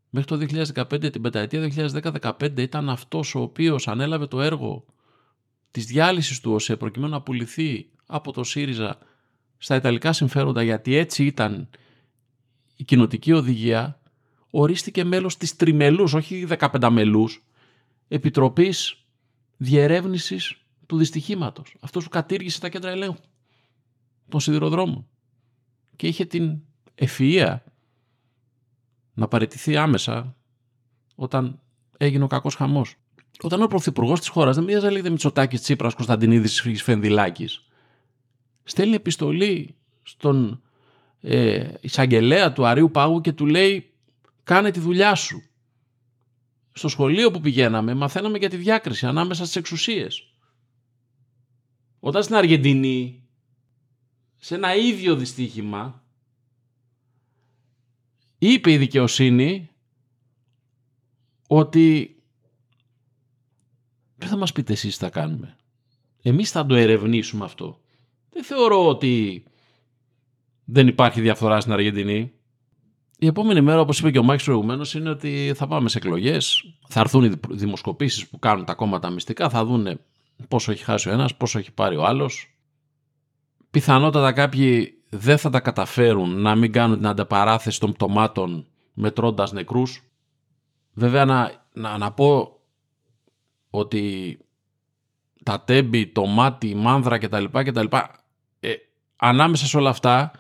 [0.10, 1.72] μέχρι το 2015, την πενταετία
[2.20, 4.86] 2010-2015 ήταν αυτός ο οποίος ανέλαβε το έργο
[5.72, 8.98] της διάλυσης του ΟΣΕ προκειμένου να πουληθεί από το ΣΥΡΙΖΑ
[9.58, 11.70] στα Ιταλικά συμφέροντα γιατί έτσι ήταν
[12.76, 14.00] η κοινοτική οδηγία
[14.50, 17.44] ορίστηκε μέλος της τριμελούς, όχι 15 μελούς,
[18.08, 18.96] Επιτροπής
[19.58, 21.76] Διερεύνησης του Δυστυχήματος.
[21.80, 23.16] Αυτός που κατήργησε τα κέντρα ελέγχου
[24.32, 25.08] των σιδηροδρόμων
[25.96, 26.60] και είχε την
[26.96, 27.58] ευφυΐα
[29.14, 30.36] να παραιτηθεί άμεσα
[31.16, 31.60] όταν
[31.98, 32.96] έγινε ο κακός χαμός.
[33.42, 37.50] Όταν ο πρωθυπουργός της χώρας δεν μοιάζει λέγεται Μητσοτάκης Τσίπρας Κωνσταντινίδης Φενδυλάκη,
[38.64, 40.62] στέλνει επιστολή στον
[41.22, 43.94] ε, εισαγγελέα του Αρίου Πάγου και του λέει:
[44.44, 45.44] Κάνε τη δουλειά σου.
[46.72, 50.34] Στο σχολείο που πηγαίναμε, μαθαίναμε για τη διάκριση ανάμεσα στις εξουσίες.
[52.00, 53.21] Όταν στην Αργεντινή
[54.44, 56.04] σε ένα ίδιο δυστύχημα
[58.38, 59.70] είπε η δικαιοσύνη
[61.48, 62.16] ότι
[64.16, 65.56] δεν θα μας πείτε εσείς τι θα κάνουμε.
[66.22, 67.80] Εμείς θα το ερευνήσουμε αυτό.
[68.30, 69.44] Δεν θεωρώ ότι
[70.66, 72.32] δεν υπάρχει διαφθορά στην Αργεντινή.
[73.18, 76.74] Η επόμενη μέρα, όπως είπε και ο Μάκης προηγουμένως, είναι ότι θα πάμε σε εκλογές,
[76.88, 80.00] θα έρθουν οι δημοσκοπήσεις που κάνουν τα κόμματα μυστικά, θα δουν
[80.48, 82.51] πόσο έχει χάσει ο ένας, πόσο έχει πάρει ο άλλος,
[83.72, 90.04] πιθανότατα κάποιοι δεν θα τα καταφέρουν να μην κάνουν την ανταπαράθεση των πτωμάτων μετρώντας νεκρούς.
[90.94, 92.60] Βέβαια να, να, να πω
[93.70, 94.38] ότι
[95.44, 97.46] τα τέμπη, το μάτι, η μάνδρα κτλ.
[97.52, 97.86] κτλ
[98.60, 98.74] ε,
[99.16, 100.32] ανάμεσα σε όλα αυτά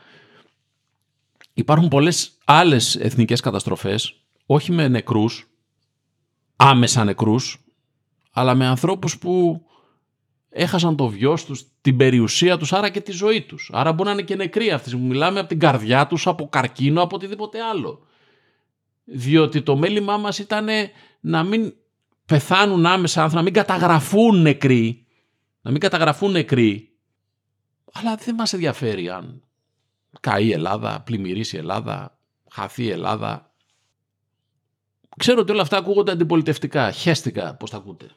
[1.54, 4.16] υπάρχουν πολλές άλλες εθνικές καταστροφές,
[4.46, 5.50] όχι με νεκρούς,
[6.56, 7.66] άμεσα νεκρούς,
[8.32, 9.66] αλλά με ανθρώπους που
[10.52, 13.70] έχασαν το βιός τους, την περιουσία τους, άρα και τη ζωή τους.
[13.74, 17.02] Άρα μπορεί να είναι και νεκροί αυτοί που μιλάμε από την καρδιά τους, από καρκίνο,
[17.02, 18.06] από οτιδήποτε άλλο.
[19.04, 20.68] Διότι το μέλημά μας ήταν
[21.20, 21.74] να μην
[22.26, 25.06] πεθάνουν άμεσα άνθρωποι, να μην καταγραφούν νεκροί.
[25.62, 26.92] Να μην καταγραφούν νεκροί.
[27.94, 29.44] Αλλά δεν μας ενδιαφέρει αν
[30.20, 32.18] καεί η Ελλάδα, πλημμυρίσει η Ελλάδα,
[32.52, 33.54] χαθεί η Ελλάδα.
[35.18, 36.92] Ξέρω ότι όλα αυτά ακούγονται αντιπολιτευτικά.
[36.92, 38.08] Χαίστηκα πώς τα ακούτε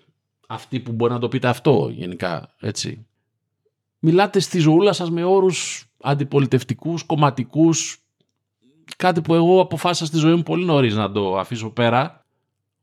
[0.54, 3.06] αυτοί που μπορεί να το πείτε αυτό γενικά, έτσι.
[3.98, 7.98] Μιλάτε στη ζωούλα σας με όρους αντιπολιτευτικούς, κομματικούς,
[8.96, 12.24] κάτι που εγώ αποφάσισα στη ζωή μου πολύ νωρίς να το αφήσω πέρα,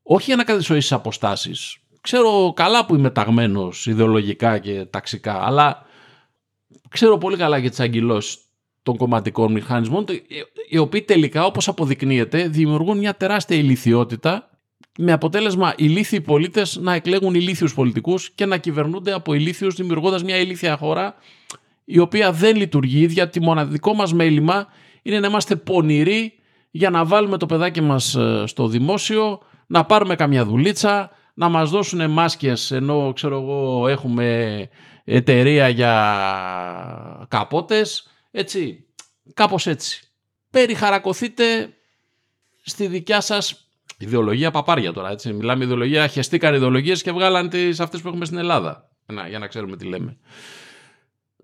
[0.03, 1.77] όχι για να κατησοήσεις αποστάσεις.
[2.01, 5.85] Ξέρω καλά που είμαι ταγμένος ιδεολογικά και ταξικά, αλλά
[6.89, 8.37] ξέρω πολύ καλά για τις αγκυλώσεις
[8.83, 10.05] των κομματικών μηχανισμών,
[10.69, 14.50] οι οποίοι τελικά, όπως αποδεικνύεται, δημιουργούν μια τεράστια ηλικιότητα
[14.97, 20.37] με αποτέλεσμα ηλίθιοι πολίτες να εκλέγουν ηλίθιους πολιτικούς και να κυβερνούνται από ηλίθιους δημιουργώντας μια
[20.37, 21.15] ηλίθια χώρα
[21.85, 24.67] η οποία δεν λειτουργεί, γιατί μοναδικό μας μέλημα
[25.01, 26.33] είναι να είμαστε πονηροί
[26.71, 31.69] για να βάλουμε το παιδάκι μας ε, στο δημόσιο, να πάρουμε καμιά δουλίτσα, να μας
[31.69, 34.69] δώσουν μάσκες ενώ ξέρω εγώ έχουμε
[35.03, 38.85] εταιρεία για καπότες, έτσι,
[39.33, 40.01] κάπως έτσι.
[40.49, 41.73] Περιχαρακωθείτε
[42.63, 43.70] στη δικιά σας
[44.03, 45.33] ιδεολογία παπάρια τώρα, έτσι.
[45.33, 48.89] Μιλάμε ιδεολογία, χεστήκαν ιδεολογίες και βγάλαν τις αυτές που έχουμε στην Ελλάδα.
[49.05, 50.17] Να, για να ξέρουμε τι λέμε.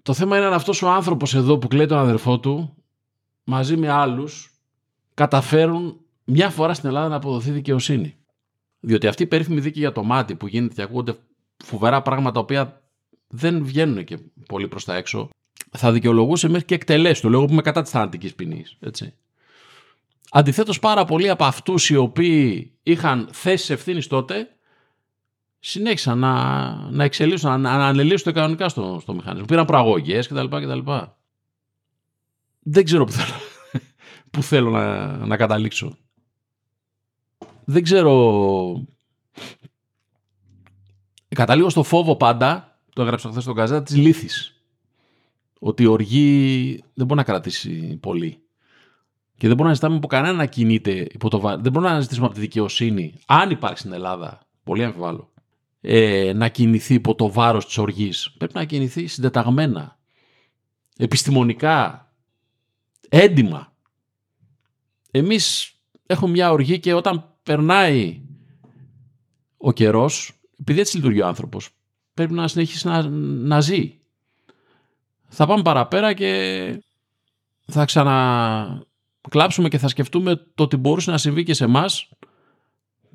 [0.02, 2.76] Το θέμα είναι αν αυτός ο άνθρωπος εδώ που κλαίει τον αδερφό του,
[3.43, 4.52] μαζί με άλλους,
[5.13, 8.15] καταφέρουν μια φορά στην Ελλάδα να αποδοθεί δικαιοσύνη.
[8.80, 11.15] Διότι αυτή η περίφημη δίκη για το μάτι που γίνεται και ακούγονται
[11.63, 12.82] φοβερά πράγματα τα οποία
[13.28, 14.17] δεν βγαίνουν και
[14.48, 15.30] πολύ προς τα έξω,
[15.72, 17.22] θα δικαιολογούσε μέχρι και εκτελέσεις.
[17.22, 18.78] Το λέω που είμαι κατά της θανατικής ποινής.
[20.38, 24.50] Αντιθέτως, πάρα πολλοί από αυτούς οι οποίοι είχαν θέσεις ευθύνης τότε,
[25.60, 29.45] συνέχισαν να, να εξελίσσουν, να, να ανελίσσονται κανονικά στο, στο μηχανισμό.
[29.45, 30.80] Πήραν προαγωγές κτλ, κτλ.
[32.60, 33.34] Δεν ξέρω που θέλω,
[34.32, 35.97] που θέλω να, να καταλήξω.
[37.65, 38.86] Δεν ξέρω.
[41.36, 44.62] Καταλήγω στο φόβο πάντα, το έγραψα χθες στον Καζά, της λύθης.
[45.60, 48.41] Ότι η οργή δεν μπορεί να κρατήσει πολύ.
[49.38, 52.26] Και δεν μπορούμε να ζητάμε από κανένα να κινείται υπό το Δεν μπορούμε να ζητήσουμε
[52.26, 55.34] από τη δικαιοσύνη, αν υπάρχει στην Ελλάδα, πολύ αμφιβάλλω,
[55.82, 58.34] ε, να κινηθεί υπό το βάρος της οργής.
[58.38, 59.97] Πρέπει να κινηθεί συντεταγμένα,
[60.97, 62.12] επιστημονικά,
[63.10, 63.73] έντιμα.
[65.12, 65.73] Εμείς
[66.06, 68.21] έχουμε μια οργή και όταν περνάει
[69.58, 71.69] ο καιρός, επειδή έτσι λειτουργεί ο άνθρωπος,
[72.13, 74.00] πρέπει να συνεχίσει να, να ζει.
[75.28, 76.84] Θα πάμε παραπέρα και
[77.65, 77.86] θα
[79.29, 82.09] ξανακλάψουμε και θα σκεφτούμε το ότι μπορούσε να συμβεί και σε εμάς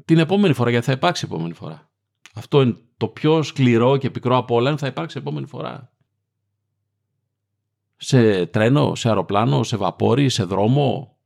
[0.04, 1.90] την επόμενη φορά, γιατί θα υπάρξει επόμενη φορά.
[2.34, 5.92] Αυτό είναι το πιο σκληρό και πικρό από όλα, θα υπάρξει επόμενη φορά.
[7.96, 11.16] Σε τρένο, σε αεροπλάνο, σε βαπόρι, σε δρόμο,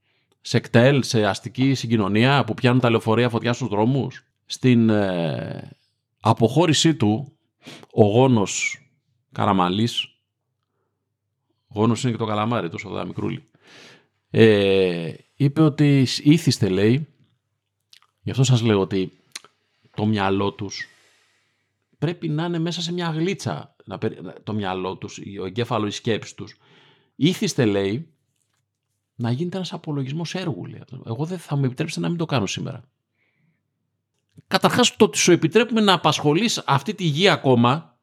[0.40, 4.25] σε κτέλ, σε αστική συγκοινωνία που πιάνουν τα λεωφορεία φωτιά στους δρόμους.
[4.46, 5.77] Στην ε,
[6.20, 7.33] αποχώρησή του,
[7.92, 8.81] ο γόνος
[9.33, 10.16] Καραμαλής,
[11.68, 13.51] γόνος είναι και το καλαμάρι, τόσο δά μικρούλι,
[14.38, 17.09] ε, είπε ότι ήθιστε λέει,
[18.22, 19.12] γι' αυτό σας λέω ότι
[19.96, 20.87] το μυαλό τους
[21.99, 23.77] πρέπει να είναι μέσα σε μια γλίτσα
[24.42, 26.57] το μυαλό τους, ο εγκέφαλο, η σκέψη τους.
[27.16, 28.09] Ήθιστε λέει
[29.14, 30.66] να γίνεται ένας απολογισμός έργου.
[30.66, 30.83] Λέει.
[31.07, 32.83] Εγώ δεν θα μου επιτρέψετε να μην το κάνω σήμερα.
[34.46, 37.99] Καταρχάς το ότι σου επιτρέπουμε να απασχολείς αυτή τη γη ακόμα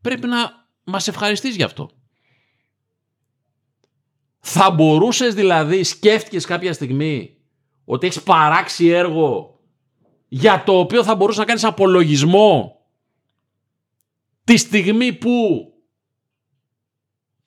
[0.00, 1.90] πρέπει να μας ευχαριστείς γι' αυτό.
[4.44, 7.36] Θα μπορούσες δηλαδή, σκέφτηκες κάποια στιγμή
[7.84, 9.60] ότι έχεις παράξει έργο
[10.28, 12.80] για το οποίο θα μπορούσες να κάνεις απολογισμό
[14.44, 15.66] τη στιγμή που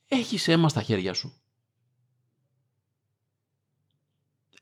[0.07, 1.39] έχεις αίμα στα χέρια σου.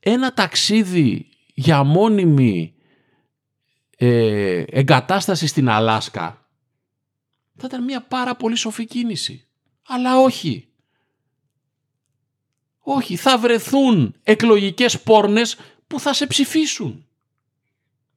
[0.05, 2.75] ένα ταξίδι για μόνιμη
[3.97, 6.47] ε, εγκατάσταση στην Αλάσκα
[7.55, 9.47] θα ήταν μια πάρα πολύ σοφή κίνηση.
[9.87, 10.72] Αλλά όχι.
[12.85, 17.05] Όχι, θα βρεθούν εκλογικές πόρνες που θα σε ψηφίσουν.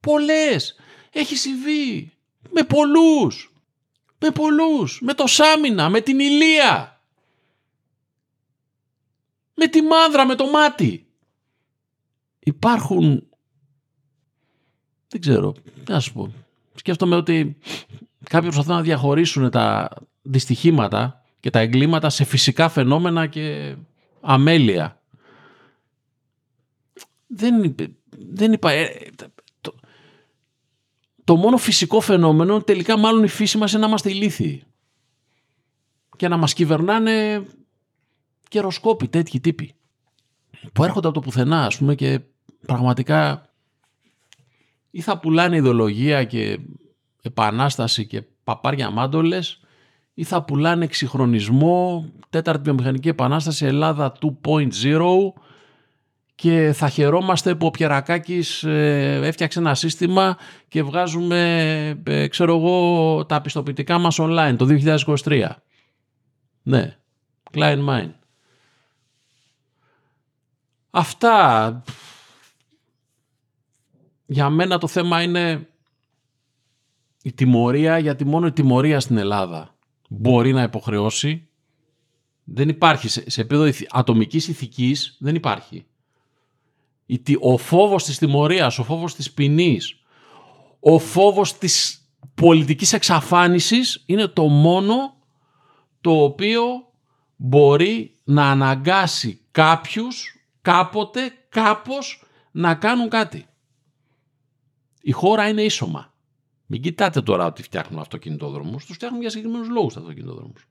[0.00, 0.76] Πολλές.
[1.12, 2.12] Έχει συμβεί.
[2.50, 3.52] Με πολλούς.
[4.18, 5.00] Με πολλούς.
[5.02, 7.00] Με το Σάμινα, με την Ηλία.
[9.54, 11.06] Με τη Μάνδρα, με το Μάτι
[12.46, 13.26] υπάρχουν,
[15.08, 15.54] δεν ξέρω,
[15.88, 16.32] να σου πω,
[16.74, 17.56] σκέφτομαι ότι
[18.30, 19.88] κάποιοι προσπαθούν να διαχωρίσουν τα
[20.22, 23.74] δυστυχήματα και τα εγκλήματα σε φυσικά φαινόμενα και
[24.26, 25.00] αμέλεια.
[27.26, 27.74] Δεν,
[28.10, 29.10] δεν είπα, ε,
[29.60, 29.74] το,
[31.24, 34.62] το μόνο φυσικό φαινόμενο τελικά μάλλον η φύση μας είναι να είμαστε ηλίθιοι
[36.16, 37.46] και να μας κυβερνάνε
[38.48, 39.74] καιροσκόποι τέτοιοι τύποι
[40.72, 42.20] που έρχονται από το πουθενά ας πούμε και
[42.66, 43.50] πραγματικά
[44.90, 46.58] ή θα πουλάνε ιδεολογία και
[47.22, 49.60] επανάσταση και παπάρια μάντολες
[50.18, 54.12] ή θα πουλάνε εξυγχρονισμό, τέταρτη βιομηχανική επανάσταση Ελλάδα
[54.44, 54.70] 2.0
[56.34, 60.36] και θα χαιρόμαστε που ο Πιερακάκης ε, έφτιαξε ένα σύστημα
[60.68, 64.66] και βγάζουμε, ε, ξέρω εγώ, τα πιστοποιητικά μας online το
[65.24, 65.48] 2023.
[66.62, 66.96] Ναι,
[67.52, 68.10] Klein Mine.
[70.90, 71.82] Αυτά
[74.26, 75.68] για μένα το θέμα είναι
[77.22, 79.75] η τιμωρία, γιατί μόνο η τιμωρία στην Ελλάδα
[80.08, 81.48] μπορεί να υποχρεώσει.
[82.44, 83.08] Δεν υπάρχει.
[83.08, 85.86] Σε, σε επίπεδο ατομικής ηθικής δεν υπάρχει.
[87.40, 90.00] Ο φόβος της τιμωρίας, ο φόβος της ποινής,
[90.80, 92.00] ο φόβος της
[92.34, 95.16] πολιτικής εξαφάνισης είναι το μόνο
[96.00, 96.62] το οποίο
[97.36, 103.46] μπορεί να αναγκάσει κάποιους κάποτε κάπως να κάνουν κάτι.
[105.00, 106.14] Η χώρα είναι ίσωμα.
[106.66, 110.68] Μην κοιτάτε τώρα ότι φτιάχνουν αυτοκινητόδρομους, τους φτιάχνουν για συγκεκριμένους λόγους αυτοκινητόδρομους.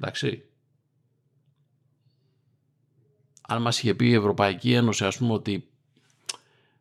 [0.00, 0.42] Εντάξει.
[3.48, 5.68] Αν μας είχε πει η Ευρωπαϊκή Ένωση ας πούμε ότι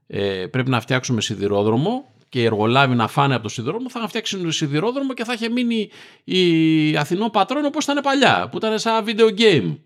[0.08, 4.52] ε, πρέπει να φτιάξουμε σιδηρόδρομο και οι εργολάβοι να φάνε από το σιδηρόδρομο, θα φτιάξουν
[4.52, 5.90] σιδηρόδρομο και θα είχε μείνει
[6.24, 9.78] η Αθηνό πατρόν όπως ήταν παλιά, που ήταν σαν video game.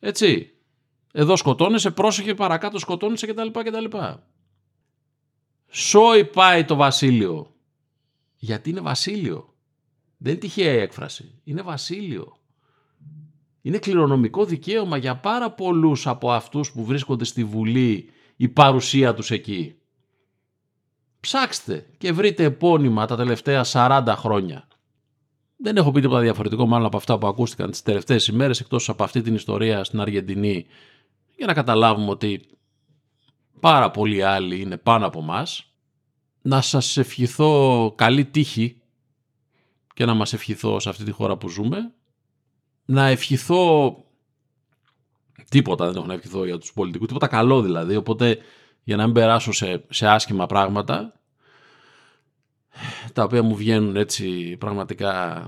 [0.00, 0.54] Έτσι.
[1.12, 3.48] Εδώ σκοτώνεσαι, πρόσεχε παρακάτω σκοτώνεσαι κτλ.
[3.50, 3.96] κτλ.
[5.70, 7.54] Σόι πάει το βασίλειο.
[8.36, 9.54] Γιατί είναι βασίλειο;
[10.16, 11.40] Δεν είναι τυχαία η έκφραση.
[11.44, 12.36] Είναι βασίλειο.
[13.62, 19.30] Είναι κληρονομικό δικαίωμα για πάρα πολλούς από αυτούς που βρίσκονται στη Βουλή η παρουσία τους
[19.30, 19.74] εκεί.
[21.20, 24.68] Ψάξτε και βρείτε επώνυμα τα τελευταία 40 χρόνια.
[25.56, 29.04] Δεν έχω πει τίποτα διαφορετικό μάλλον από αυτά που ακούστηκαν τις τελευταίες ημέρες εκτός από
[29.04, 30.66] αυτή την ιστορία στην Αργεντινή
[31.36, 32.46] για να καταλάβουμε ότι
[33.60, 35.64] πάρα πολλοί άλλοι είναι πάνω από μας.
[36.42, 38.80] Να σας ευχηθώ καλή τύχη
[39.94, 41.92] και να μας ευχηθώ σε αυτή τη χώρα που ζούμε.
[42.84, 43.94] Να ευχηθώ
[45.48, 48.38] τίποτα δεν έχω να ευχηθώ για τους πολιτικούς, τίποτα καλό δηλαδή, οπότε
[48.82, 51.20] για να μην περάσω σε, σε άσχημα πράγματα
[53.12, 55.44] τα οποία μου βγαίνουν έτσι πραγματικά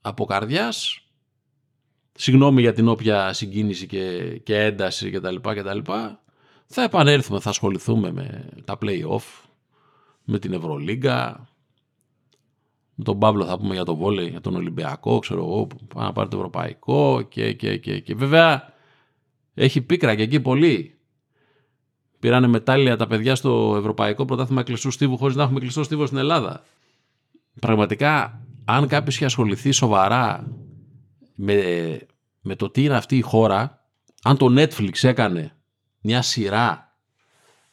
[0.00, 1.06] από καρδιάς
[2.12, 5.34] συγγνώμη για την όποια συγκίνηση και, και ένταση κτλ.
[5.74, 6.24] λοιπά
[6.66, 9.46] Θα επανέλθουμε, θα ασχοληθούμε με τα play-off,
[10.24, 11.48] με την Ευρωλίγκα,
[12.94, 16.04] με τον Παύλο θα πούμε για το βόλεϊ, για τον Ολυμπιακό, ξέρω εγώ, που πάει
[16.04, 18.72] να πάρει το Ευρωπαϊκό και, και, και, και βέβαια
[19.54, 20.90] έχει πίκρα και εκεί πολύ.
[22.18, 26.18] Πήρανε μετάλλια τα παιδιά στο Ευρωπαϊκό Πρωτάθλημα Κλειστού Στίβου χωρίς να έχουμε κλειστό στίβο στην
[26.18, 26.64] Ελλάδα.
[27.60, 30.52] Πραγματικά, αν κάποιος είχε ασχοληθεί σοβαρά
[31.34, 31.98] με,
[32.40, 33.84] με το τι είναι αυτή η χώρα,
[34.22, 35.55] αν το Netflix έκανε
[36.06, 36.94] μια σειρά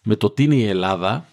[0.03, 1.25] με το τι είναι η Ελλάδα,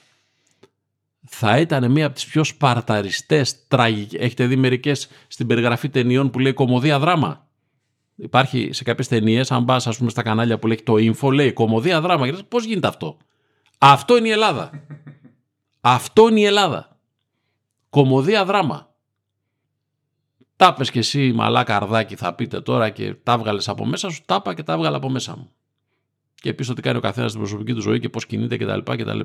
[1.27, 4.21] θα ήταν μία από τις πιο σπαρταριστές, τραγικές.
[4.21, 7.47] Έχετε δει μερικές στην περιγραφή ταινιών που λέει κομμωδία δράμα.
[8.17, 11.53] Υπάρχει σε κάποιες ταινίες, αν πας ας πούμε στα κανάλια που λέει το info, λέει
[11.53, 12.27] κομμωδία δράμα.
[12.49, 13.17] Πώς γίνεται αυτό;
[13.79, 14.71] Αυτό είναι η Ελλάδα.
[15.81, 16.99] αυτό είναι η Ελλάδα.
[17.91, 18.89] Κομμωδία δράμα.
[20.57, 24.23] Τα πες και εσύ μαλάκα αρδάκι θα πείτε τώρα και τα βγάλες από μέσα σου,
[24.27, 25.51] τα είπα και τα έβγαλα από μέσα μου.
[26.41, 28.79] Και επίσης ότι κάνει ο καθένας στην προσωπική του ζωή και πώς κινείται κτλ.
[28.79, 29.21] κτλ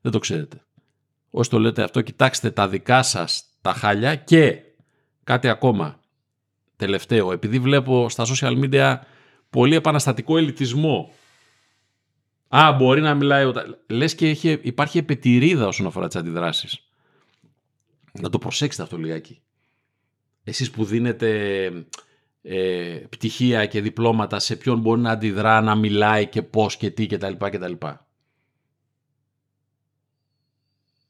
[0.00, 0.64] δεν το ξέρετε.
[1.30, 4.62] Όσοι το λέτε αυτό, κοιτάξτε τα δικά σας τα χάλια και
[5.24, 6.00] κάτι ακόμα
[6.76, 7.32] τελευταίο.
[7.32, 8.96] Επειδή βλέπω στα social media
[9.50, 11.12] πολύ επαναστατικό ελιτισμό.
[12.48, 13.52] Α, μπορεί να μιλάει.
[13.86, 16.78] Λες και έχει, υπάρχει επιτηρίδα όσον αφορά τις αντιδράσεις.
[18.20, 19.42] Να το προσέξετε αυτό λιγάκι
[20.44, 21.70] εσείς που δίνετε
[22.42, 27.06] ε, πτυχία και διπλώματα σε ποιον μπορεί να αντιδρά, να μιλάει και πώς και τι
[27.06, 27.32] κτλ.
[27.38, 27.72] κτλ.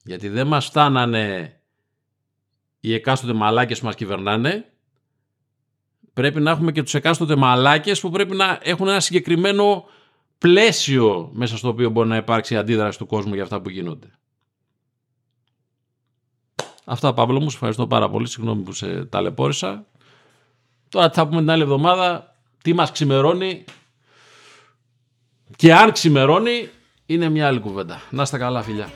[0.04, 1.56] Γιατί δεν μας φτάνανε
[2.80, 4.72] οι εκάστοτε μαλάκες που μας κυβερνάνε,
[6.12, 9.84] πρέπει να έχουμε και τους εκάστοτε μαλάκες που πρέπει να έχουν ένα συγκεκριμένο
[10.38, 14.10] πλαίσιο μέσα στο οποίο μπορεί να υπάρξει αντίδραση του κόσμου για αυτά που γίνονται.
[16.84, 18.28] Αυτά Παύλο μου, σου ευχαριστώ πάρα πολύ.
[18.28, 19.86] Συγγνώμη που σε ταλαιπώρησα.
[20.92, 23.64] Τώρα θα πούμε την άλλη εβδομάδα τι μας ξημερώνει
[25.56, 26.68] και αν ξημερώνει
[27.06, 28.02] είναι μια άλλη κουβέντα.
[28.10, 28.88] Να είστε καλά φιλιά.